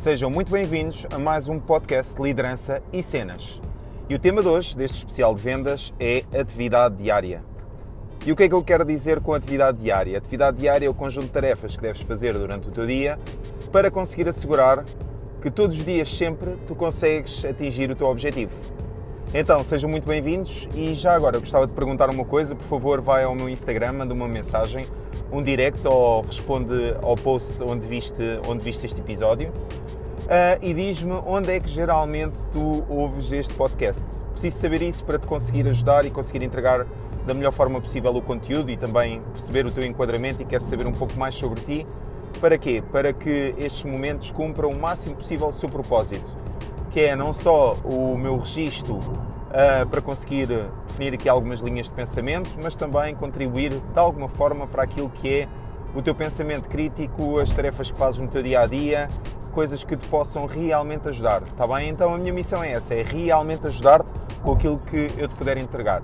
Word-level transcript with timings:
Sejam 0.00 0.30
muito 0.30 0.50
bem-vindos 0.50 1.06
a 1.12 1.18
mais 1.18 1.46
um 1.46 1.58
podcast 1.58 2.16
de 2.16 2.22
liderança 2.22 2.82
e 2.90 3.02
cenas. 3.02 3.60
E 4.08 4.14
o 4.14 4.18
tema 4.18 4.40
de 4.40 4.48
hoje, 4.48 4.74
deste 4.74 4.96
especial 4.96 5.34
de 5.34 5.42
vendas, 5.42 5.92
é 6.00 6.24
atividade 6.34 6.96
diária. 6.96 7.42
E 8.24 8.32
o 8.32 8.34
que 8.34 8.44
é 8.44 8.48
que 8.48 8.54
eu 8.54 8.64
quero 8.64 8.82
dizer 8.82 9.20
com 9.20 9.34
atividade 9.34 9.76
diária? 9.76 10.16
Atividade 10.16 10.56
diária 10.56 10.86
é 10.86 10.88
o 10.88 10.94
conjunto 10.94 11.26
de 11.26 11.32
tarefas 11.32 11.76
que 11.76 11.82
deves 11.82 12.00
fazer 12.00 12.32
durante 12.32 12.66
o 12.66 12.70
teu 12.70 12.86
dia 12.86 13.18
para 13.70 13.90
conseguir 13.90 14.26
assegurar 14.26 14.86
que 15.42 15.50
todos 15.50 15.76
os 15.76 15.84
dias, 15.84 16.08
sempre, 16.08 16.56
tu 16.66 16.74
consegues 16.74 17.44
atingir 17.44 17.90
o 17.90 17.94
teu 17.94 18.06
objetivo. 18.06 18.52
Então, 19.34 19.62
sejam 19.62 19.90
muito 19.90 20.06
bem-vindos 20.06 20.66
e 20.74 20.94
já 20.94 21.14
agora 21.14 21.36
eu 21.36 21.40
gostava 21.40 21.66
de 21.66 21.74
perguntar 21.74 22.08
uma 22.08 22.24
coisa, 22.24 22.56
por 22.56 22.64
favor, 22.64 23.02
vai 23.02 23.24
ao 23.24 23.34
meu 23.34 23.50
Instagram, 23.50 23.92
manda 23.92 24.14
uma 24.14 24.26
mensagem, 24.26 24.86
um 25.32 25.42
direct 25.42 25.86
ou 25.86 26.22
responde 26.22 26.94
ao 27.02 27.16
post 27.16 27.54
onde 27.62 27.86
viste, 27.86 28.22
onde 28.46 28.62
viste 28.62 28.86
este 28.86 29.00
episódio 29.00 29.52
uh, 30.30 30.58
e 30.62 30.72
diz-me 30.72 31.12
onde 31.26 31.50
é 31.50 31.60
que 31.60 31.68
geralmente 31.68 32.38
tu 32.52 32.84
ouves 32.88 33.32
este 33.32 33.52
podcast. 33.54 34.04
Preciso 34.32 34.58
saber 34.58 34.82
isso 34.82 35.04
para 35.04 35.18
te 35.18 35.26
conseguir 35.26 35.66
ajudar 35.68 36.04
e 36.04 36.10
conseguir 36.10 36.44
entregar 36.44 36.86
da 37.26 37.34
melhor 37.34 37.52
forma 37.52 37.80
possível 37.80 38.14
o 38.16 38.22
conteúdo 38.22 38.70
e 38.70 38.76
também 38.76 39.20
perceber 39.32 39.66
o 39.66 39.70
teu 39.70 39.84
enquadramento 39.84 40.40
e 40.42 40.44
quero 40.44 40.62
saber 40.62 40.86
um 40.86 40.92
pouco 40.92 41.16
mais 41.18 41.34
sobre 41.34 41.60
ti. 41.60 41.86
Para 42.40 42.56
quê? 42.56 42.82
Para 42.90 43.12
que 43.12 43.54
estes 43.58 43.84
momentos 43.84 44.30
cumpram 44.30 44.70
o 44.70 44.78
máximo 44.78 45.16
possível 45.16 45.48
o 45.48 45.52
seu 45.52 45.68
propósito, 45.68 46.24
que 46.90 47.00
é 47.00 47.14
não 47.14 47.32
só 47.32 47.74
o 47.84 48.16
meu 48.16 48.38
registro 48.38 49.00
uh, 49.50 49.86
para 49.86 50.00
conseguir 50.00 50.48
definir 50.88 51.14
aqui 51.14 51.28
algumas 51.28 51.60
linhas 51.60 51.86
de 51.86 51.92
pensamento, 51.92 52.50
mas 52.62 52.76
também 52.76 53.14
contribuir 53.14 53.70
de 53.70 53.98
alguma 53.98 54.28
forma 54.28 54.66
para 54.66 54.82
aquilo 54.82 55.10
que 55.10 55.40
é 55.40 55.48
o 55.94 56.00
teu 56.00 56.14
pensamento 56.14 56.68
crítico, 56.68 57.38
as 57.38 57.50
tarefas 57.50 57.90
que 57.90 57.98
fazes 57.98 58.20
no 58.20 58.28
teu 58.28 58.42
dia 58.42 58.60
a 58.60 58.66
dia, 58.66 59.08
coisas 59.52 59.82
que 59.82 59.96
te 59.96 60.08
possam 60.08 60.46
realmente 60.46 61.08
ajudar, 61.08 61.42
está 61.42 61.66
bem? 61.66 61.88
Então 61.88 62.14
a 62.14 62.18
minha 62.18 62.32
missão 62.32 62.62
é 62.62 62.72
essa, 62.72 62.94
é 62.94 63.02
realmente 63.02 63.66
ajudar-te 63.66 64.08
com 64.42 64.52
aquilo 64.52 64.78
que 64.78 65.10
eu 65.18 65.28
te 65.28 65.34
puder 65.34 65.58
entregar. 65.58 66.02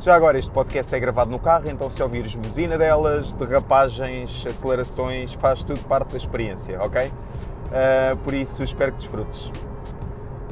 Já 0.00 0.14
agora, 0.14 0.38
este 0.38 0.50
podcast 0.50 0.94
é 0.94 1.00
gravado 1.00 1.30
no 1.30 1.40
carro, 1.40 1.68
então 1.68 1.90
se 1.90 2.00
ouvires 2.02 2.34
buzina 2.34 2.78
delas, 2.78 3.34
derrapagens, 3.34 4.46
acelerações, 4.46 5.32
faz 5.34 5.64
tudo 5.64 5.80
parte 5.84 6.12
da 6.12 6.16
experiência, 6.16 6.80
ok? 6.80 7.06
Uh, 7.08 8.16
por 8.18 8.32
isso, 8.32 8.62
espero 8.62 8.92
que 8.92 8.98
desfrutes. 8.98 9.50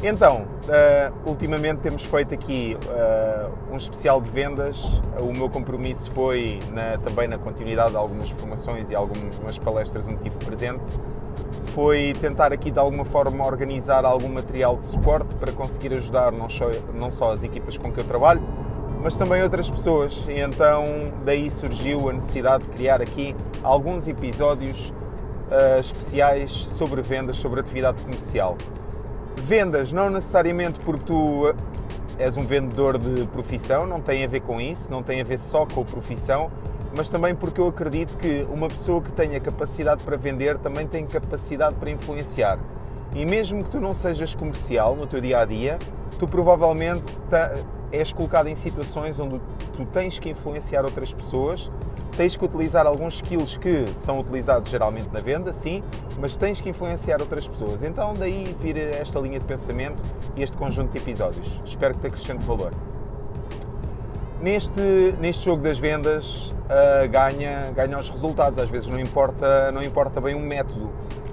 Então, 0.02 0.42
uh, 0.42 1.28
ultimamente 1.28 1.78
temos 1.78 2.04
feito 2.04 2.34
aqui 2.34 2.76
uh, 2.86 3.72
um 3.72 3.76
especial 3.78 4.20
de 4.20 4.28
vendas. 4.28 4.84
O 5.20 5.32
meu 5.32 5.48
compromisso 5.48 6.10
foi 6.10 6.60
na, 6.72 6.98
também 6.98 7.26
na 7.26 7.38
continuidade 7.38 7.92
de 7.92 7.96
algumas 7.96 8.28
formações 8.28 8.90
e 8.90 8.94
algumas 8.94 9.58
palestras 9.58 10.06
onde 10.06 10.16
estive 10.16 10.36
presente. 10.44 10.84
Foi 11.68 12.12
tentar 12.20 12.52
aqui 12.52 12.70
de 12.70 12.78
alguma 12.78 13.04
forma 13.06 13.44
organizar 13.44 14.04
algum 14.04 14.28
material 14.28 14.76
de 14.76 14.84
suporte 14.84 15.34
para 15.34 15.50
conseguir 15.52 15.94
ajudar 15.94 16.30
não 16.30 16.48
só, 16.48 16.70
não 16.94 17.10
só 17.10 17.32
as 17.32 17.42
equipas 17.42 17.78
com 17.78 17.90
que 17.90 18.00
eu 18.00 18.04
trabalho, 18.04 18.42
mas 19.02 19.14
também 19.14 19.42
outras 19.42 19.70
pessoas. 19.70 20.26
E 20.28 20.40
então 20.40 20.84
daí 21.24 21.50
surgiu 21.50 22.10
a 22.10 22.12
necessidade 22.12 22.64
de 22.64 22.70
criar 22.70 23.00
aqui 23.00 23.34
alguns 23.62 24.08
episódios 24.08 24.90
uh, 25.50 25.80
especiais 25.80 26.52
sobre 26.52 27.00
vendas, 27.00 27.38
sobre 27.38 27.60
atividade 27.60 28.00
comercial. 28.02 28.56
Vendas 29.46 29.92
não 29.92 30.10
necessariamente 30.10 30.80
porque 30.80 31.04
tu 31.04 31.54
és 32.18 32.36
um 32.36 32.44
vendedor 32.44 32.98
de 32.98 33.26
profissão, 33.26 33.86
não 33.86 34.00
tem 34.00 34.24
a 34.24 34.26
ver 34.26 34.40
com 34.40 34.60
isso, 34.60 34.90
não 34.90 35.04
tem 35.04 35.20
a 35.20 35.24
ver 35.24 35.38
só 35.38 35.64
com 35.64 35.82
a 35.82 35.84
profissão, 35.84 36.50
mas 36.96 37.08
também 37.08 37.32
porque 37.32 37.60
eu 37.60 37.68
acredito 37.68 38.16
que 38.16 38.44
uma 38.50 38.66
pessoa 38.66 39.00
que 39.00 39.12
tenha 39.12 39.38
capacidade 39.38 40.02
para 40.02 40.16
vender 40.16 40.58
também 40.58 40.84
tem 40.84 41.06
capacidade 41.06 41.76
para 41.76 41.88
influenciar. 41.88 42.58
E 43.14 43.24
mesmo 43.24 43.62
que 43.62 43.70
tu 43.70 43.78
não 43.78 43.94
sejas 43.94 44.34
comercial 44.34 44.96
no 44.96 45.06
teu 45.06 45.20
dia 45.20 45.38
a 45.38 45.44
dia, 45.44 45.78
tu 46.18 46.26
provavelmente 46.26 47.16
és 47.92 48.12
colocado 48.12 48.48
em 48.48 48.54
situações 48.54 49.18
onde 49.20 49.40
tu 49.76 49.84
tens 49.86 50.18
que 50.18 50.28
influenciar 50.30 50.84
outras 50.84 51.12
pessoas, 51.12 51.70
tens 52.16 52.36
que 52.36 52.44
utilizar 52.44 52.86
alguns 52.86 53.14
skills 53.14 53.56
que 53.56 53.86
são 53.96 54.18
utilizados 54.18 54.70
geralmente 54.70 55.08
na 55.12 55.20
venda, 55.20 55.52
sim, 55.52 55.82
mas 56.18 56.36
tens 56.36 56.60
que 56.60 56.68
influenciar 56.68 57.20
outras 57.20 57.46
pessoas. 57.46 57.82
Então 57.82 58.14
daí 58.14 58.56
vira 58.60 58.80
esta 58.80 59.20
linha 59.20 59.38
de 59.38 59.44
pensamento 59.44 60.02
e 60.34 60.42
este 60.42 60.56
conjunto 60.56 60.92
de 60.92 60.98
episódios. 60.98 61.60
Espero 61.64 61.94
que 61.94 62.00
te 62.00 62.06
acrescente 62.06 62.44
valor. 62.44 62.72
Neste, 64.40 65.14
neste 65.18 65.44
jogo 65.44 65.62
das 65.62 65.78
vendas 65.78 66.50
uh, 66.50 67.08
ganha, 67.10 67.70
ganha 67.74 67.98
os 67.98 68.10
resultados, 68.10 68.58
às 68.58 68.68
vezes 68.68 68.88
não 68.88 69.00
importa, 69.00 69.72
não 69.72 69.82
importa 69.82 70.20
bem 70.20 70.34
o 70.34 70.40
método, 70.40 70.90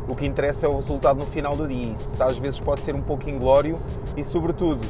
o 0.08 0.16
que 0.16 0.26
interessa 0.26 0.66
é 0.66 0.70
o 0.70 0.76
resultado 0.76 1.18
no 1.18 1.26
final 1.26 1.56
do 1.56 1.68
dia. 1.68 1.92
Isso 1.92 2.22
às 2.24 2.38
vezes 2.38 2.60
pode 2.60 2.82
ser 2.82 2.96
um 2.96 3.02
pouco 3.02 3.30
inglório 3.30 3.80
e, 4.16 4.24
sobretudo, 4.24 4.82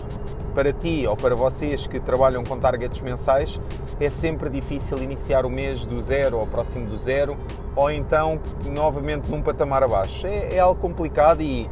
para 0.54 0.72
ti 0.72 1.06
ou 1.08 1.16
para 1.16 1.36
vocês 1.36 1.88
que 1.88 2.00
trabalham 2.00 2.44
com 2.44 2.58
targets 2.60 3.02
mensais, 3.02 3.60
é 4.00 4.10
sempre 4.10 4.50
difícil 4.50 4.98
iniciar 5.00 5.46
o 5.46 5.50
mês 5.50 5.86
do 5.86 6.00
zero 6.00 6.38
ou 6.38 6.48
próximo 6.48 6.86
do 6.88 6.98
zero, 6.98 7.38
ou 7.76 7.90
então 7.92 8.40
novamente 8.66 9.30
num 9.30 9.42
patamar 9.42 9.84
abaixo. 9.84 10.28
É, 10.28 10.56
é 10.56 10.60
algo 10.60 10.80
complicado 10.80 11.42
e, 11.42 11.68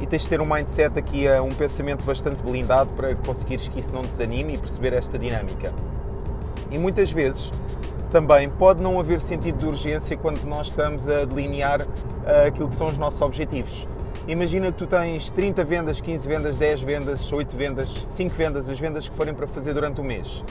e 0.00 0.06
tens 0.06 0.22
de 0.22 0.28
ter 0.28 0.40
um 0.40 0.46
mindset 0.46 0.98
aqui, 0.98 1.26
um 1.40 1.54
pensamento 1.54 2.04
bastante 2.04 2.42
blindado 2.42 2.92
para 2.94 3.14
conseguires 3.14 3.68
que 3.68 3.80
isso 3.80 3.92
não 3.92 4.02
desanime 4.02 4.54
e 4.54 4.58
perceber 4.58 4.92
esta 4.92 5.18
dinâmica. 5.18 5.72
E 6.70 6.78
muitas 6.78 7.12
vezes 7.12 7.52
também 8.12 8.48
pode 8.50 8.82
não 8.82 9.00
haver 9.00 9.20
sentido 9.20 9.58
de 9.58 9.66
urgência 9.66 10.16
quando 10.18 10.44
nós 10.44 10.66
estamos 10.68 11.08
a 11.08 11.24
delinear 11.24 11.80
uh, 11.80 12.46
aquilo 12.46 12.68
que 12.68 12.74
são 12.74 12.86
os 12.86 12.98
nossos 12.98 13.20
objetivos. 13.22 13.86
Imagina 14.28 14.70
que 14.70 14.78
tu 14.78 14.86
tens 14.86 15.32
30 15.32 15.64
vendas, 15.64 16.00
15 16.00 16.28
vendas, 16.28 16.56
10 16.56 16.82
vendas, 16.82 17.32
8 17.32 17.56
vendas, 17.56 17.88
5 17.88 18.34
vendas, 18.36 18.68
as 18.68 18.78
vendas 18.78 19.08
que 19.08 19.16
forem 19.16 19.34
para 19.34 19.48
fazer 19.48 19.74
durante 19.74 20.00
o 20.00 20.04
mês. 20.04 20.44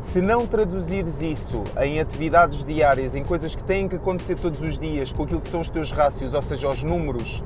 Se 0.00 0.22
não 0.22 0.46
traduzires 0.46 1.20
isso 1.20 1.62
em 1.82 2.00
atividades 2.00 2.64
diárias, 2.64 3.14
em 3.14 3.22
coisas 3.22 3.54
que 3.54 3.62
têm 3.62 3.86
que 3.88 3.96
acontecer 3.96 4.36
todos 4.36 4.62
os 4.62 4.78
dias, 4.78 5.12
com 5.12 5.24
aquilo 5.24 5.38
que 5.38 5.48
são 5.48 5.60
os 5.60 5.68
teus 5.68 5.92
rácios, 5.92 6.32
ou 6.32 6.40
seja, 6.40 6.70
os 6.70 6.82
números 6.82 7.44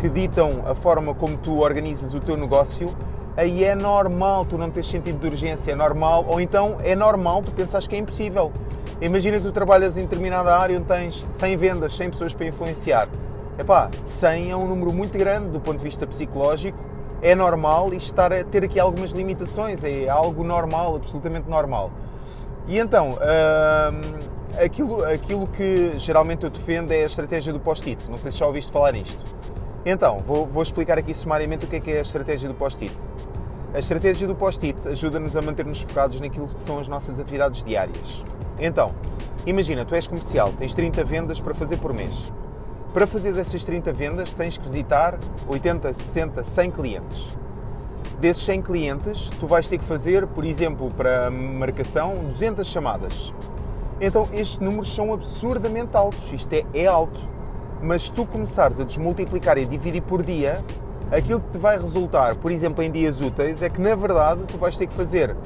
que 0.00 0.08
ditam 0.08 0.64
a 0.66 0.74
forma 0.74 1.14
como 1.14 1.36
tu 1.36 1.60
organizas 1.60 2.12
o 2.12 2.18
teu 2.18 2.36
negócio, 2.36 2.88
aí 3.36 3.62
é 3.62 3.76
normal 3.76 4.44
tu 4.44 4.58
não 4.58 4.72
teres 4.72 4.88
sentido 4.90 5.20
de 5.20 5.26
urgência, 5.28 5.70
é 5.70 5.76
normal, 5.76 6.26
ou 6.26 6.40
então 6.40 6.78
é 6.82 6.96
normal 6.96 7.44
tu 7.44 7.52
pensares 7.52 7.86
que 7.86 7.94
é 7.94 7.98
impossível. 7.98 8.50
Imagina 9.00 9.36
que 9.36 9.44
tu 9.44 9.52
trabalhas 9.52 9.96
em 9.96 10.02
determinada 10.02 10.58
área 10.58 10.76
onde 10.76 10.88
tens 10.88 11.22
100 11.30 11.56
vendas, 11.56 11.96
100 11.96 12.10
pessoas 12.10 12.34
para 12.34 12.46
influenciar 12.46 13.06
Epá, 13.60 13.90
100 14.06 14.52
é 14.52 14.56
um 14.56 14.66
número 14.66 14.90
muito 14.90 15.18
grande 15.18 15.50
do 15.50 15.60
ponto 15.60 15.76
de 15.76 15.84
vista 15.84 16.06
psicológico, 16.06 16.78
é 17.20 17.34
normal 17.34 17.92
e 17.92 17.98
estar 17.98 18.32
a 18.32 18.42
ter 18.42 18.64
aqui 18.64 18.80
algumas 18.80 19.10
limitações, 19.10 19.84
é 19.84 20.08
algo 20.08 20.42
normal, 20.42 20.96
absolutamente 20.96 21.46
normal. 21.46 21.90
E 22.66 22.78
então, 22.78 23.10
hum, 23.10 24.62
aquilo, 24.64 25.04
aquilo 25.04 25.46
que 25.46 25.92
geralmente 25.98 26.44
eu 26.44 26.48
defendo 26.48 26.90
é 26.90 27.02
a 27.02 27.06
estratégia 27.06 27.52
do 27.52 27.60
post-it. 27.60 28.10
Não 28.10 28.16
sei 28.16 28.30
se 28.30 28.38
já 28.38 28.46
ouviste 28.46 28.72
falar 28.72 28.92
nisto. 28.92 29.22
Então, 29.84 30.20
vou, 30.20 30.46
vou 30.46 30.62
explicar 30.62 30.96
aqui 30.96 31.12
sumariamente 31.12 31.66
o 31.66 31.68
que 31.68 31.76
é, 31.76 31.80
que 31.80 31.90
é 31.90 31.98
a 31.98 32.02
estratégia 32.02 32.48
do 32.48 32.54
post-it. 32.54 32.96
A 33.74 33.78
estratégia 33.78 34.26
do 34.26 34.34
post-it 34.34 34.88
ajuda-nos 34.88 35.36
a 35.36 35.42
manter-nos 35.42 35.82
focados 35.82 36.18
naquilo 36.18 36.46
que 36.46 36.62
são 36.62 36.78
as 36.78 36.88
nossas 36.88 37.20
atividades 37.20 37.62
diárias. 37.62 38.24
Então, 38.58 38.90
imagina, 39.44 39.84
tu 39.84 39.94
és 39.94 40.08
comercial, 40.08 40.50
tens 40.58 40.72
30 40.72 41.04
vendas 41.04 41.38
para 41.38 41.54
fazer 41.54 41.76
por 41.76 41.92
mês. 41.92 42.32
Para 42.92 43.06
fazer 43.06 43.38
essas 43.38 43.64
30 43.64 43.92
vendas, 43.92 44.32
tens 44.32 44.58
que 44.58 44.64
visitar 44.64 45.16
80, 45.46 45.92
60, 45.92 46.42
100 46.42 46.70
clientes. 46.72 47.28
Desses 48.18 48.44
100 48.44 48.62
clientes, 48.62 49.30
tu 49.38 49.46
vais 49.46 49.68
ter 49.68 49.78
que 49.78 49.84
fazer, 49.84 50.26
por 50.26 50.44
exemplo, 50.44 50.90
para 50.90 51.30
marcação, 51.30 52.16
200 52.24 52.66
chamadas. 52.66 53.32
Então, 54.00 54.28
estes 54.32 54.58
números 54.58 54.92
são 54.92 55.14
absurdamente 55.14 55.96
altos. 55.96 56.32
Isto 56.32 56.52
é, 56.52 56.64
é 56.74 56.86
alto. 56.86 57.20
Mas 57.80 58.02
se 58.02 58.12
tu 58.12 58.26
começares 58.26 58.80
a 58.80 58.84
desmultiplicar 58.84 59.56
e 59.56 59.64
dividir 59.64 60.02
por 60.02 60.24
dia, 60.24 60.62
aquilo 61.12 61.40
que 61.40 61.50
te 61.50 61.58
vai 61.58 61.78
resultar, 61.78 62.34
por 62.34 62.50
exemplo, 62.50 62.82
em 62.82 62.90
dias 62.90 63.20
úteis, 63.20 63.62
é 63.62 63.70
que 63.70 63.80
na 63.80 63.94
verdade 63.94 64.42
tu 64.48 64.58
vais 64.58 64.76
ter 64.76 64.88
que 64.88 64.94
fazer 64.94 65.36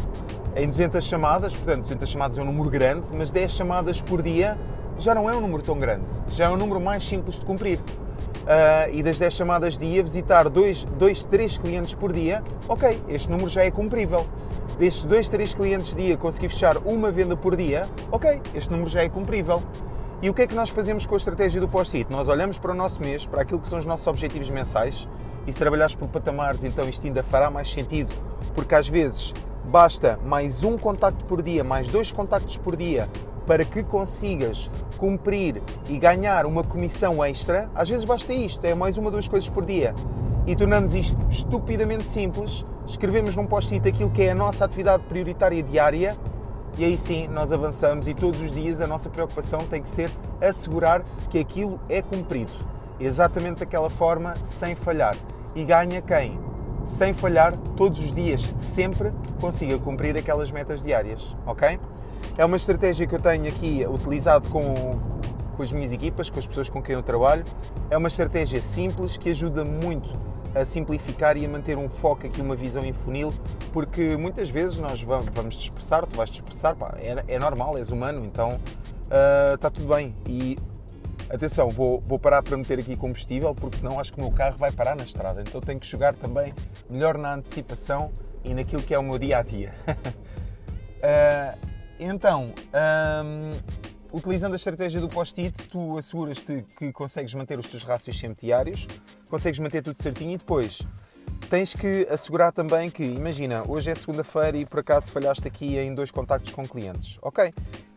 em 0.56 0.66
200 0.66 1.04
chamadas, 1.04 1.54
portanto, 1.54 1.82
200 1.82 2.08
chamadas 2.08 2.38
é 2.38 2.42
um 2.42 2.46
número 2.46 2.70
grande, 2.70 3.06
mas 3.12 3.30
10 3.30 3.52
chamadas 3.52 4.00
por 4.00 4.22
dia 4.22 4.56
já 4.98 5.14
não 5.14 5.28
é 5.28 5.36
um 5.36 5.40
número 5.40 5.62
tão 5.62 5.78
grande, 5.78 6.10
já 6.28 6.46
é 6.46 6.48
um 6.48 6.56
número 6.56 6.80
mais 6.80 7.06
simples 7.06 7.38
de 7.38 7.44
cumprir. 7.44 7.78
Uh, 7.78 8.92
e 8.92 9.02
das 9.02 9.18
10 9.18 9.32
chamadas 9.32 9.78
dia, 9.78 10.02
visitar 10.02 10.50
2, 10.50 10.84
2, 10.84 11.24
3 11.24 11.58
clientes 11.58 11.94
por 11.94 12.12
dia, 12.12 12.42
ok, 12.68 13.02
este 13.08 13.30
número 13.30 13.48
já 13.48 13.64
é 13.64 13.70
cumprível. 13.70 14.26
Destes 14.78 15.06
2, 15.06 15.28
3 15.30 15.54
clientes 15.54 15.94
dia 15.94 16.16
conseguir 16.16 16.50
fechar 16.50 16.76
uma 16.78 17.10
venda 17.10 17.36
por 17.36 17.56
dia, 17.56 17.88
ok, 18.12 18.42
este 18.54 18.70
número 18.70 18.90
já 18.90 19.02
é 19.02 19.08
cumprível. 19.08 19.62
E 20.20 20.28
o 20.28 20.34
que 20.34 20.42
é 20.42 20.46
que 20.46 20.54
nós 20.54 20.68
fazemos 20.68 21.06
com 21.06 21.14
a 21.14 21.18
estratégia 21.18 21.60
do 21.60 21.68
post-it? 21.68 22.10
Nós 22.10 22.28
olhamos 22.28 22.58
para 22.58 22.72
o 22.72 22.74
nosso 22.74 23.00
mês, 23.00 23.26
para 23.26 23.42
aquilo 23.42 23.60
que 23.60 23.68
são 23.68 23.78
os 23.78 23.86
nossos 23.86 24.06
objetivos 24.06 24.50
mensais, 24.50 25.08
e 25.46 25.52
se 25.52 25.58
trabalhares 25.58 25.94
por 25.94 26.08
patamares, 26.08 26.64
então 26.64 26.88
isto 26.88 27.06
ainda 27.06 27.22
fará 27.22 27.50
mais 27.50 27.70
sentido, 27.70 28.12
porque 28.54 28.74
às 28.74 28.88
vezes 28.88 29.32
basta 29.70 30.18
mais 30.24 30.64
um 30.64 30.76
contacto 30.76 31.24
por 31.24 31.42
dia, 31.42 31.64
mais 31.64 31.88
dois 31.88 32.12
contactos 32.12 32.56
por 32.58 32.76
dia, 32.76 33.08
para 33.46 33.64
que 33.64 33.82
consigas 33.82 34.70
cumprir 34.96 35.62
e 35.88 35.98
ganhar 35.98 36.46
uma 36.46 36.64
comissão 36.64 37.24
extra, 37.24 37.68
às 37.74 37.88
vezes 37.88 38.04
basta 38.04 38.32
isto, 38.32 38.64
é 38.64 38.74
mais 38.74 38.96
uma 38.96 39.08
ou 39.08 39.12
duas 39.12 39.28
coisas 39.28 39.48
por 39.48 39.64
dia. 39.64 39.94
E 40.46 40.54
tornamos 40.54 40.94
isto 40.94 41.16
estupidamente 41.30 42.08
simples, 42.08 42.64
escrevemos 42.86 43.34
num 43.34 43.46
post-it 43.46 43.88
aquilo 43.88 44.10
que 44.10 44.22
é 44.22 44.30
a 44.30 44.34
nossa 44.34 44.64
atividade 44.64 45.02
prioritária 45.04 45.62
diária 45.62 46.16
e 46.76 46.84
aí 46.84 46.98
sim 46.98 47.28
nós 47.28 47.52
avançamos 47.52 48.08
e 48.08 48.14
todos 48.14 48.40
os 48.42 48.52
dias 48.52 48.80
a 48.80 48.86
nossa 48.86 49.08
preocupação 49.08 49.60
tem 49.60 49.80
que 49.80 49.88
ser 49.88 50.10
assegurar 50.40 51.04
que 51.30 51.38
aquilo 51.38 51.78
é 51.88 52.02
cumprido. 52.02 52.52
Exatamente 52.98 53.60
daquela 53.60 53.88
forma, 53.88 54.34
sem 54.42 54.74
falhar. 54.74 55.16
E 55.54 55.64
ganha 55.64 56.02
quem? 56.02 56.36
Sem 56.84 57.14
falhar, 57.14 57.56
todos 57.76 58.02
os 58.02 58.12
dias, 58.12 58.52
sempre 58.58 59.12
consiga 59.40 59.78
cumprir 59.78 60.16
aquelas 60.16 60.50
metas 60.50 60.82
diárias, 60.82 61.34
ok? 61.46 61.78
É 62.36 62.44
uma 62.44 62.56
estratégia 62.56 63.06
que 63.06 63.14
eu 63.14 63.20
tenho 63.20 63.46
aqui 63.46 63.86
utilizado 63.86 64.48
com, 64.48 64.64
com 65.56 65.62
as 65.62 65.70
minhas 65.70 65.92
equipas, 65.92 66.28
com 66.28 66.40
as 66.40 66.46
pessoas 66.46 66.68
com 66.68 66.82
quem 66.82 66.96
eu 66.96 67.02
trabalho. 67.02 67.44
É 67.88 67.96
uma 67.96 68.08
estratégia 68.08 68.60
simples 68.60 69.16
que 69.16 69.30
ajuda 69.30 69.64
muito 69.64 70.10
a 70.52 70.64
simplificar 70.64 71.36
e 71.36 71.46
a 71.46 71.48
manter 71.48 71.78
um 71.78 71.88
foco 71.88 72.26
aqui, 72.26 72.40
uma 72.40 72.56
visão 72.56 72.84
em 72.84 72.92
funil, 72.92 73.32
porque 73.72 74.16
muitas 74.16 74.50
vezes 74.50 74.78
nós 74.78 75.00
vamos, 75.00 75.26
vamos 75.32 75.54
dispersar, 75.54 76.06
tu 76.06 76.16
vais 76.16 76.28
dispersar, 76.28 76.74
pá, 76.74 76.96
é, 76.98 77.22
é, 77.28 77.38
normal, 77.38 77.78
és 77.78 77.90
humano, 77.90 78.24
então 78.24 78.48
uh, 78.50 79.54
está 79.54 79.70
tudo 79.70 79.94
bem. 79.94 80.12
E 80.26 80.58
atenção, 81.30 81.70
vou, 81.70 82.02
vou 82.04 82.18
parar 82.18 82.42
para 82.42 82.56
meter 82.56 82.80
aqui 82.80 82.96
combustível, 82.96 83.54
porque 83.54 83.76
senão 83.76 84.00
acho 84.00 84.12
que 84.12 84.18
o 84.18 84.22
meu 84.22 84.32
carro 84.32 84.56
vai 84.58 84.72
parar 84.72 84.96
na 84.96 85.04
estrada, 85.04 85.40
então 85.40 85.60
tenho 85.60 85.78
que 85.78 85.86
jogar 85.86 86.14
também 86.14 86.52
melhor 86.90 87.16
na 87.16 87.32
antecipação 87.32 88.10
e 88.44 88.52
naquilo 88.52 88.82
que 88.82 88.92
é 88.92 88.98
o 88.98 89.04
meu 89.04 89.20
dia 89.20 89.38
a 89.38 89.42
dia. 89.42 89.72
uh, 90.98 91.58
Então, 91.98 92.52
hum, 93.24 93.52
utilizando 94.12 94.52
a 94.52 94.56
estratégia 94.56 95.00
do 95.00 95.08
post-it, 95.08 95.68
tu 95.68 95.98
asseguras-te 95.98 96.64
que 96.76 96.92
consegues 96.92 97.34
manter 97.34 97.58
os 97.58 97.68
teus 97.68 97.84
rácios 97.84 98.18
sempre 98.18 98.46
diários, 98.46 98.86
consegues 99.28 99.58
manter 99.60 99.82
tudo 99.82 100.00
certinho 100.02 100.32
e 100.32 100.36
depois 100.36 100.80
tens 101.48 101.74
que 101.74 102.06
assegurar 102.10 102.52
também 102.52 102.90
que, 102.90 103.04
imagina, 103.04 103.62
hoje 103.68 103.90
é 103.90 103.94
segunda-feira 103.94 104.56
e 104.56 104.66
por 104.66 104.80
acaso 104.80 105.12
falhaste 105.12 105.46
aqui 105.46 105.76
em 105.78 105.94
dois 105.94 106.10
contactos 106.10 106.52
com 106.52 106.66
clientes. 106.66 107.18
Ok, 107.22 107.52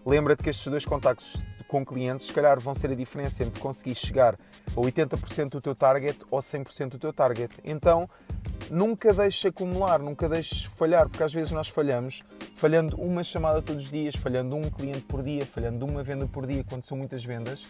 lembra-te 0.06 0.44
que 0.44 0.50
estes 0.50 0.68
dois 0.68 0.86
contactos 0.86 1.36
com 1.68 1.86
clientes, 1.86 2.28
se 2.28 2.34
calhar, 2.34 2.60
vão 2.60 2.74
ser 2.74 2.92
a 2.92 2.96
diferença 2.96 3.44
entre 3.44 3.60
conseguir 3.60 3.96
chegar 3.96 4.36
a 4.36 4.80
80% 4.80 5.50
do 5.50 5.62
teu 5.62 5.76
target 5.76 6.18
ou 6.32 6.40
100% 6.40 6.92
do 6.92 7.00
teu 7.00 7.12
target. 7.12 7.54
Então, 7.64 8.10
nunca 8.70 9.14
deixes 9.14 9.46
acumular, 9.46 10.00
nunca 10.00 10.28
deixes 10.28 10.64
falhar, 10.64 11.08
porque 11.10 11.24
às 11.24 11.34
vezes 11.34 11.52
nós 11.52 11.68
falhamos, 11.68 12.24
falhando 12.56 12.96
uma 12.98 13.24
chamada 13.24 13.62
todos 13.62 13.86
os 13.86 13.92
dias, 13.92 14.16
falhando 14.16 14.56
um 14.56 14.70
cliente 14.70 15.02
por 15.02 15.24
dia, 15.24 15.46
falhando 15.46 15.86
uma 15.86 16.04
venda 16.04 16.26
por 16.28 16.46
dia, 16.46 16.64
quando 16.64 16.84
são 16.84 16.98
muitas 16.98 17.24
vendas. 17.24 17.68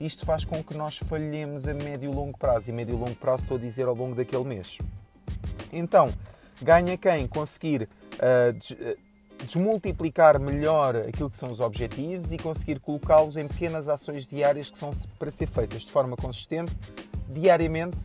Isto 0.00 0.24
faz 0.24 0.44
com 0.44 0.62
que 0.62 0.74
nós 0.76 0.98
falhemos 0.98 1.66
a 1.66 1.74
médio 1.74 2.10
e 2.10 2.14
longo 2.14 2.36
prazo. 2.38 2.70
E 2.70 2.72
médio 2.72 2.94
e 2.94 2.98
longo 2.98 3.16
prazo 3.16 3.42
estou 3.44 3.56
a 3.56 3.60
dizer 3.60 3.86
ao 3.86 3.94
longo 3.94 4.14
daquele 4.14 4.44
mês. 4.44 4.78
Então, 5.72 6.12
ganha 6.62 6.96
quem 6.96 7.26
conseguir 7.26 7.88
uh, 8.14 8.96
desmultiplicar 9.44 10.40
melhor 10.40 10.96
aquilo 10.96 11.30
que 11.30 11.36
são 11.36 11.50
os 11.50 11.60
objetivos 11.60 12.32
e 12.32 12.38
conseguir 12.38 12.80
colocá-los 12.80 13.36
em 13.36 13.46
pequenas 13.46 13.88
ações 13.88 14.26
diárias 14.26 14.70
que 14.70 14.78
são 14.78 14.90
para 15.18 15.30
ser 15.30 15.46
feitas 15.46 15.82
de 15.82 15.92
forma 15.92 16.16
consistente, 16.16 16.72
diariamente, 17.28 17.96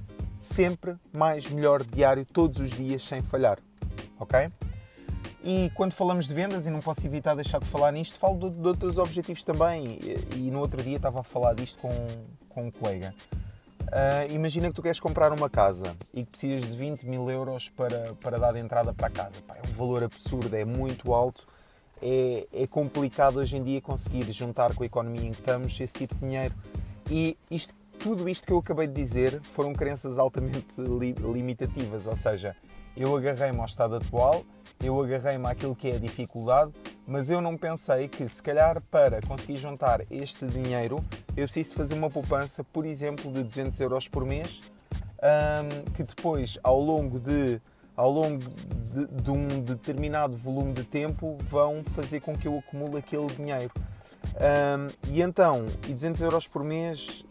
sempre 0.43 0.95
mais 1.11 1.49
melhor 1.49 1.83
diário, 1.83 2.25
todos 2.25 2.59
os 2.59 2.71
dias, 2.71 3.03
sem 3.03 3.21
falhar. 3.21 3.59
Ok? 4.19 4.51
E 5.43 5.71
quando 5.75 5.93
falamos 5.93 6.27
de 6.27 6.33
vendas, 6.33 6.65
e 6.65 6.69
não 6.69 6.79
posso 6.79 7.05
evitar 7.05 7.35
deixar 7.35 7.59
de 7.59 7.67
falar 7.67 7.91
nisto, 7.91 8.17
falo 8.17 8.37
de, 8.37 8.49
de 8.49 8.67
outros 8.67 8.97
objetivos 8.97 9.43
também. 9.43 9.99
E, 10.01 10.37
e, 10.37 10.51
no 10.51 10.59
outro 10.59 10.81
dia 10.81 10.95
estava 10.95 11.19
a 11.19 11.23
falar 11.23 11.53
disto 11.53 11.79
com, 11.79 11.91
com 12.49 12.67
um 12.67 12.71
colega. 12.71 13.13
Uh, 13.81 14.31
imagina 14.33 14.69
que 14.69 14.73
tu 14.73 14.81
queres 14.81 14.99
comprar 14.99 15.31
uma 15.33 15.49
casa 15.49 15.95
e 16.13 16.23
que 16.23 16.31
precisas 16.31 16.71
de 16.71 16.77
20 16.77 17.03
mil 17.03 17.29
euros 17.29 17.69
para, 17.69 18.13
para 18.21 18.39
dar 18.39 18.53
de 18.53 18.59
entrada 18.59 18.93
para 18.93 19.07
a 19.07 19.09
casa. 19.09 19.35
Pá, 19.45 19.55
é 19.57 19.69
um 19.69 19.73
valor 19.73 20.03
absurdo, 20.03 20.55
é 20.55 20.63
muito 20.63 21.13
alto. 21.13 21.45
É, 22.01 22.47
é, 22.53 22.67
complicado 22.67 23.37
hoje 23.37 23.55
em 23.55 23.63
dia 23.63 23.81
conseguir 23.81 24.29
juntar 24.31 24.73
com 24.73 24.83
a 24.83 24.85
economia 24.85 25.27
em 25.27 25.31
que 25.31 25.39
estamos 25.39 25.79
esse 25.79 25.93
tipo 25.93 26.15
de 26.15 26.21
dinheiro. 26.21 26.53
E 27.09 27.37
isto, 27.51 27.73
tudo 28.03 28.27
isto 28.27 28.45
que 28.45 28.51
eu 28.51 28.57
acabei 28.57 28.85
de 28.85 28.93
dizer 28.93 29.39
foram 29.53 29.71
crenças 29.71 30.17
altamente 30.17 30.75
li, 30.77 31.13
limitativas. 31.13 32.05
Ou 32.05 32.17
seja, 32.17 32.53
eu 32.97 33.15
agarrei-me 33.15 33.59
ao 33.59 33.65
estado 33.65 33.95
atual, 33.95 34.43
eu 34.83 35.01
agarrei-me 35.01 35.47
àquilo 35.47 35.73
que 35.73 35.89
é 35.89 35.95
a 35.95 35.99
dificuldade, 35.99 36.73
mas 37.07 37.29
eu 37.29 37.39
não 37.39 37.55
pensei 37.55 38.09
que, 38.09 38.27
se 38.27 38.43
calhar, 38.43 38.81
para 38.91 39.21
conseguir 39.21 39.55
juntar 39.55 40.01
este 40.11 40.45
dinheiro, 40.45 40.97
eu 41.29 41.45
preciso 41.45 41.73
fazer 41.73 41.93
uma 41.93 42.09
poupança, 42.09 42.61
por 42.61 42.85
exemplo, 42.85 43.31
de 43.31 43.41
200 43.41 43.79
euros 43.79 44.09
por 44.09 44.25
mês, 44.25 44.61
um, 45.23 45.91
que 45.93 46.03
depois, 46.03 46.59
ao 46.61 46.81
longo 46.81 47.21
de 47.21 47.61
ao 47.95 48.11
longo 48.11 48.39
de, 48.39 49.05
de, 49.21 49.29
um 49.29 49.47
determinado 49.61 50.35
volume 50.35 50.73
de 50.73 50.83
tempo, 50.83 51.37
vão 51.43 51.83
fazer 51.83 52.21
com 52.21 52.35
que 52.35 52.47
eu 52.47 52.57
acumule 52.57 52.97
aquele 52.97 53.27
dinheiro. 53.27 53.71
Um, 54.33 55.11
e 55.11 55.21
então, 55.21 55.67
e 55.87 55.93
200 55.93 56.21
euros 56.23 56.47
por 56.47 56.63
mês 56.63 57.23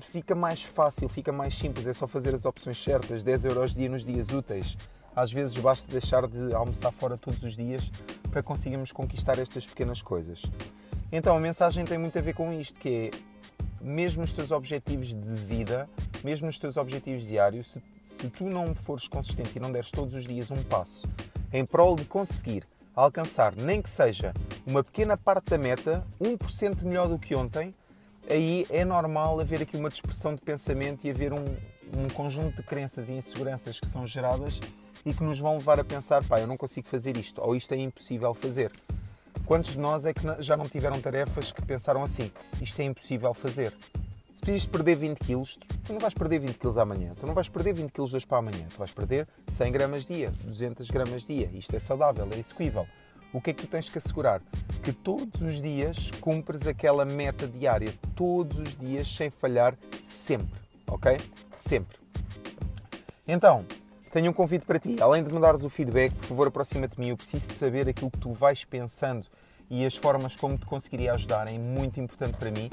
fica 0.00 0.34
mais 0.34 0.62
fácil, 0.62 1.08
fica 1.08 1.32
mais 1.32 1.54
simples, 1.56 1.86
é 1.86 1.92
só 1.92 2.06
fazer 2.06 2.34
as 2.34 2.44
opções 2.44 2.82
certas, 2.82 3.22
10 3.22 3.44
euros 3.46 3.74
dia 3.74 3.88
nos 3.88 4.04
dias 4.04 4.28
úteis. 4.28 4.76
Às 5.14 5.32
vezes 5.32 5.56
basta 5.56 5.90
deixar 5.90 6.26
de 6.26 6.54
almoçar 6.54 6.92
fora 6.92 7.16
todos 7.16 7.42
os 7.42 7.56
dias 7.56 7.90
para 8.30 8.42
conseguirmos 8.42 8.92
conquistar 8.92 9.38
estas 9.38 9.66
pequenas 9.66 10.00
coisas. 10.00 10.42
Então 11.10 11.36
a 11.36 11.40
mensagem 11.40 11.84
tem 11.84 11.98
muito 11.98 12.18
a 12.18 12.22
ver 12.22 12.34
com 12.34 12.52
isto, 12.52 12.78
que 12.78 12.88
é 12.88 13.10
mesmo 13.80 14.22
os 14.22 14.32
teus 14.32 14.50
objetivos 14.50 15.08
de 15.08 15.34
vida, 15.34 15.88
mesmo 16.22 16.48
os 16.48 16.58
teus 16.58 16.76
objetivos 16.76 17.26
diários, 17.26 17.72
se, 17.72 17.82
se 18.04 18.28
tu 18.28 18.44
não 18.44 18.74
fores 18.74 19.08
consistente 19.08 19.56
e 19.56 19.60
não 19.60 19.72
deres 19.72 19.90
todos 19.90 20.14
os 20.14 20.24
dias 20.24 20.50
um 20.50 20.62
passo 20.62 21.08
em 21.52 21.64
prol 21.64 21.96
de 21.96 22.04
conseguir 22.04 22.64
alcançar, 22.94 23.54
nem 23.56 23.80
que 23.80 23.88
seja 23.88 24.34
uma 24.66 24.82
pequena 24.82 25.16
parte 25.16 25.50
da 25.50 25.58
meta, 25.58 26.06
1% 26.20 26.82
melhor 26.82 27.08
do 27.08 27.18
que 27.18 27.34
ontem, 27.34 27.74
aí 28.30 28.66
é 28.70 28.84
normal 28.84 29.40
haver 29.40 29.62
aqui 29.62 29.76
uma 29.76 29.88
dispersão 29.88 30.34
de 30.34 30.40
pensamento 30.40 31.04
e 31.04 31.10
haver 31.10 31.32
um, 31.32 31.44
um 31.96 32.08
conjunto 32.12 32.56
de 32.56 32.62
crenças 32.62 33.08
e 33.08 33.14
inseguranças 33.14 33.80
que 33.80 33.86
são 33.86 34.06
geradas 34.06 34.60
e 35.04 35.12
que 35.12 35.22
nos 35.22 35.38
vão 35.38 35.56
levar 35.56 35.80
a 35.80 35.84
pensar, 35.84 36.22
pá, 36.24 36.40
eu 36.40 36.46
não 36.46 36.56
consigo 36.56 36.86
fazer 36.86 37.16
isto, 37.16 37.40
ou 37.40 37.56
isto 37.56 37.72
é 37.72 37.76
impossível 37.76 38.34
fazer. 38.34 38.70
Quantos 39.46 39.72
de 39.72 39.78
nós 39.78 40.04
é 40.04 40.12
que 40.12 40.20
já 40.40 40.56
não 40.56 40.68
tiveram 40.68 41.00
tarefas 41.00 41.52
que 41.52 41.62
pensaram 41.62 42.02
assim, 42.02 42.30
isto 42.60 42.78
é 42.80 42.84
impossível 42.84 43.32
fazer? 43.32 43.72
Se 44.34 44.42
precisas 44.42 44.68
perder 44.68 44.94
20 44.94 45.18
quilos, 45.18 45.58
tu 45.84 45.92
não 45.92 45.98
vais 45.98 46.14
perder 46.14 46.38
20 46.38 46.58
quilos 46.58 46.78
amanhã, 46.78 47.14
tu 47.18 47.26
não 47.26 47.34
vais 47.34 47.48
perder 47.48 47.72
20 47.72 47.90
quilos 47.90 48.14
hoje 48.14 48.26
para 48.26 48.38
amanhã, 48.38 48.66
tu 48.70 48.78
vais 48.78 48.90
perder 48.92 49.26
100 49.48 49.72
gramas 49.72 50.06
dia, 50.06 50.30
200 50.30 50.90
gramas 50.90 51.26
dia, 51.26 51.50
isto 51.54 51.74
é 51.74 51.78
saudável, 51.78 52.28
é 52.30 52.38
execuível. 52.38 52.86
O 53.32 53.40
que 53.40 53.50
é 53.50 53.52
que 53.52 53.62
tu 53.62 53.68
tens 53.68 53.88
que 53.88 53.98
assegurar? 53.98 54.40
Que 54.82 54.92
todos 54.92 55.42
os 55.42 55.60
dias 55.60 56.10
cumpres 56.20 56.66
aquela 56.66 57.04
meta 57.04 57.46
diária, 57.46 57.92
todos 58.16 58.58
os 58.58 58.76
dias, 58.76 59.08
sem 59.14 59.30
falhar, 59.30 59.76
sempre, 60.04 60.58
ok? 60.86 61.18
Sempre. 61.54 61.98
Então, 63.26 63.66
tenho 64.10 64.30
um 64.30 64.34
convite 64.34 64.64
para 64.64 64.78
ti. 64.78 64.96
Além 65.00 65.22
de 65.22 65.32
me 65.32 65.40
dares 65.40 65.62
o 65.62 65.68
feedback, 65.68 66.12
por 66.14 66.26
favor, 66.26 66.48
aproxima-te 66.48 66.94
de 66.96 67.00
mim. 67.00 67.08
Eu 67.10 67.16
preciso 67.16 67.48
de 67.48 67.54
saber 67.54 67.88
aquilo 67.88 68.10
que 68.10 68.18
tu 68.18 68.32
vais 68.32 68.64
pensando 68.64 69.26
e 69.70 69.84
as 69.84 69.96
formas 69.96 70.34
como 70.34 70.56
te 70.56 70.64
conseguiria 70.64 71.12
ajudar. 71.12 71.46
É 71.46 71.58
muito 71.58 72.00
importante 72.00 72.38
para 72.38 72.50
mim. 72.50 72.70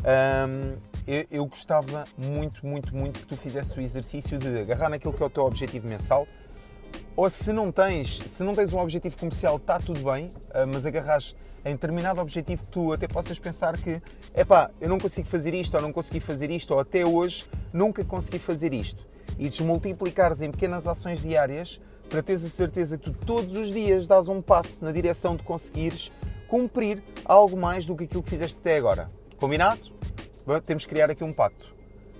Um, 0.00 0.78
eu, 1.06 1.26
eu, 1.30 1.46
gostava 1.46 2.04
muito, 2.16 2.66
muito, 2.66 2.94
muito 2.94 3.20
que 3.20 3.26
tu 3.26 3.36
fizesse 3.36 3.78
o 3.78 3.82
exercício 3.82 4.38
de 4.38 4.60
agarrar 4.60 4.88
naquilo 4.88 5.12
que 5.12 5.22
é 5.22 5.26
o 5.26 5.30
teu 5.30 5.44
objetivo 5.44 5.86
mensal. 5.86 6.26
Ou 7.18 7.28
se 7.28 7.52
não 7.52 7.72
tens, 7.72 8.16
se 8.16 8.44
não 8.44 8.54
tens 8.54 8.72
um 8.72 8.78
objetivo 8.78 9.18
comercial, 9.18 9.56
está 9.56 9.80
tudo 9.80 10.08
bem, 10.08 10.30
ah, 10.54 10.64
mas 10.64 10.86
agarras 10.86 11.34
em 11.64 11.72
determinado 11.72 12.20
objetivo 12.20 12.62
que 12.62 12.70
tu 12.70 12.92
até 12.92 13.08
possas 13.08 13.40
pensar 13.40 13.76
que, 13.76 14.00
epá, 14.36 14.70
eu 14.80 14.88
não 14.88 15.00
consigo 15.00 15.26
fazer 15.26 15.52
isto, 15.52 15.74
ou 15.74 15.82
não 15.82 15.92
consegui 15.92 16.20
fazer 16.20 16.48
isto, 16.48 16.72
ou 16.72 16.78
até 16.78 17.04
hoje 17.04 17.44
nunca 17.72 18.04
consegui 18.04 18.38
fazer 18.38 18.72
isto 18.72 19.04
e 19.36 19.48
desmultiplicares 19.48 20.40
em 20.42 20.52
pequenas 20.52 20.86
ações 20.86 21.20
diárias 21.20 21.80
para 22.08 22.22
teres 22.22 22.44
a 22.44 22.48
certeza 22.48 22.96
que 22.96 23.10
tu 23.10 23.26
todos 23.26 23.56
os 23.56 23.72
dias 23.72 24.06
dás 24.06 24.28
um 24.28 24.40
passo 24.40 24.84
na 24.84 24.92
direção 24.92 25.34
de 25.34 25.42
conseguires 25.42 26.12
cumprir 26.46 27.02
algo 27.24 27.56
mais 27.56 27.84
do 27.84 27.96
que 27.96 28.04
aquilo 28.04 28.22
que 28.22 28.30
fizeste 28.30 28.58
até 28.60 28.76
agora. 28.76 29.10
Combinado? 29.38 29.80
Temos 30.64 30.84
que 30.84 30.90
criar 30.90 31.10
aqui 31.10 31.24
um 31.24 31.32
pacto. 31.32 31.66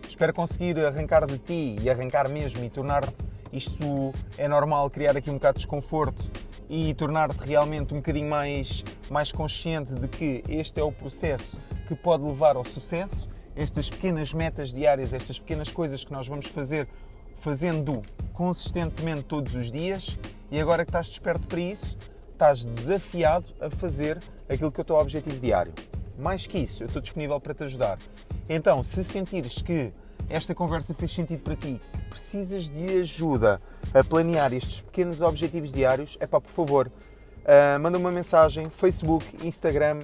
Espero 0.08 0.34
conseguir 0.34 0.76
arrancar 0.84 1.24
de 1.24 1.38
ti 1.38 1.76
e 1.80 1.88
arrancar 1.88 2.28
mesmo 2.28 2.64
e 2.64 2.68
tornar-te. 2.68 3.37
Isto 3.52 4.12
é 4.36 4.46
normal, 4.46 4.90
criar 4.90 5.16
aqui 5.16 5.30
um 5.30 5.34
bocado 5.34 5.58
de 5.58 5.64
desconforto 5.64 6.22
e 6.68 6.92
tornar-te 6.94 7.38
realmente 7.38 7.94
um 7.94 7.98
bocadinho 7.98 8.28
mais, 8.28 8.84
mais 9.10 9.32
consciente 9.32 9.94
de 9.94 10.06
que 10.06 10.42
este 10.48 10.80
é 10.80 10.82
o 10.84 10.92
processo 10.92 11.58
que 11.86 11.94
pode 11.94 12.24
levar 12.24 12.56
ao 12.56 12.64
sucesso. 12.64 13.28
Estas 13.56 13.90
pequenas 13.90 14.32
metas 14.32 14.72
diárias, 14.72 15.12
estas 15.12 15.38
pequenas 15.38 15.70
coisas 15.70 16.04
que 16.04 16.12
nós 16.12 16.28
vamos 16.28 16.46
fazer 16.46 16.86
fazendo 17.40 18.02
consistentemente 18.32 19.22
todos 19.22 19.54
os 19.54 19.72
dias 19.72 20.18
e 20.50 20.60
agora 20.60 20.84
que 20.84 20.90
estás 20.90 21.08
desperto 21.08 21.46
para 21.46 21.60
isso, 21.60 21.96
estás 22.32 22.64
desafiado 22.64 23.46
a 23.60 23.70
fazer 23.70 24.18
aquilo 24.48 24.70
que 24.70 24.80
é 24.80 24.82
o 24.82 24.84
teu 24.84 24.96
objetivo 24.96 25.40
diário. 25.40 25.72
Mais 26.18 26.46
que 26.46 26.58
isso, 26.58 26.82
eu 26.82 26.86
estou 26.86 27.00
disponível 27.00 27.40
para 27.40 27.54
te 27.54 27.64
ajudar. 27.64 27.98
Então, 28.48 28.82
se 28.82 29.02
sentires 29.04 29.62
que 29.62 29.92
esta 30.28 30.54
conversa 30.54 30.94
fez 30.94 31.12
sentido 31.12 31.42
para 31.42 31.56
ti, 31.56 31.80
precisas 32.10 32.68
de 32.68 33.00
ajuda 33.00 33.60
a 33.94 34.04
planear 34.04 34.52
estes 34.52 34.80
pequenos 34.80 35.20
objetivos 35.20 35.72
diários, 35.72 36.16
é 36.20 36.26
pá, 36.26 36.40
por 36.40 36.50
favor, 36.50 36.88
uh, 36.88 37.80
manda 37.80 37.96
uma 37.96 38.12
mensagem, 38.12 38.68
Facebook, 38.68 39.24
Instagram, 39.46 40.00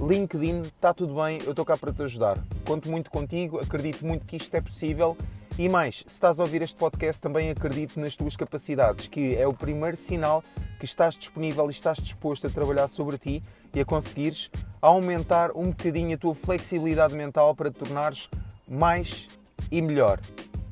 um, 0.00 0.06
LinkedIn, 0.06 0.62
está 0.62 0.92
tudo 0.92 1.14
bem, 1.14 1.38
eu 1.44 1.50
estou 1.50 1.64
cá 1.64 1.76
para 1.76 1.92
te 1.92 2.02
ajudar. 2.02 2.38
Conto 2.66 2.90
muito 2.90 3.10
contigo, 3.10 3.58
acredito 3.58 4.04
muito 4.04 4.26
que 4.26 4.36
isto 4.36 4.54
é 4.54 4.60
possível. 4.60 5.16
E 5.58 5.68
mais, 5.68 6.04
se 6.06 6.14
estás 6.14 6.38
a 6.38 6.44
ouvir 6.44 6.62
este 6.62 6.76
podcast, 6.76 7.20
também 7.20 7.50
acredito 7.50 7.98
nas 7.98 8.16
tuas 8.16 8.36
capacidades, 8.36 9.08
que 9.08 9.34
é 9.34 9.46
o 9.46 9.52
primeiro 9.52 9.96
sinal 9.96 10.44
que 10.78 10.84
estás 10.84 11.18
disponível 11.18 11.66
e 11.66 11.70
estás 11.70 11.98
disposto 11.98 12.46
a 12.46 12.50
trabalhar 12.50 12.86
sobre 12.86 13.18
ti 13.18 13.42
e 13.74 13.80
a 13.80 13.84
conseguires 13.84 14.50
aumentar 14.80 15.50
um 15.56 15.70
bocadinho 15.70 16.14
a 16.14 16.18
tua 16.18 16.34
flexibilidade 16.34 17.16
mental 17.16 17.56
para 17.56 17.72
te 17.72 17.78
tornares 17.78 18.28
mais 18.68 19.28
e 19.70 19.80
melhor. 19.80 20.20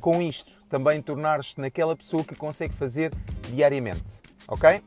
Com 0.00 0.22
isto, 0.22 0.52
também 0.68 1.00
tornares-te 1.00 1.60
naquela 1.60 1.96
pessoa 1.96 2.24
que 2.24 2.34
consegue 2.34 2.74
fazer 2.74 3.12
diariamente. 3.50 4.04
Ok? 4.48 4.82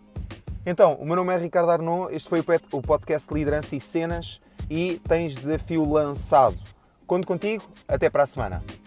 Então, 0.65 0.93
o 0.95 1.05
meu 1.05 1.15
nome 1.15 1.33
é 1.33 1.37
Ricardo 1.37 1.71
Arnaud, 1.71 2.13
este 2.13 2.29
foi 2.29 2.43
o 2.71 2.81
podcast 2.81 3.33
Liderança 3.33 3.75
e 3.75 3.79
Cenas 3.79 4.39
e 4.69 5.01
tens 5.07 5.35
desafio 5.35 5.89
lançado. 5.89 6.57
Conto 7.07 7.25
contigo, 7.25 7.63
até 7.87 8.09
para 8.09 8.23
a 8.23 8.27
semana. 8.27 8.78